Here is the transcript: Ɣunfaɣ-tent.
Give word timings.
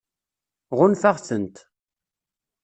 Ɣunfaɣ-tent. 0.77 1.55